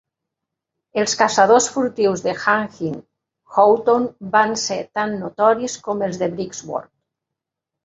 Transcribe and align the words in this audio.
Els 1.01 1.11
caçadors 1.19 1.67
furtius 1.73 2.23
de 2.27 2.33
Hanging 2.45 2.95
Houghton 3.65 4.09
van 4.39 4.57
ser 4.65 4.81
tan 5.01 5.15
notoris 5.27 5.79
com 5.91 6.05
els 6.11 6.21
de 6.25 6.33
Brixworth. 6.35 6.93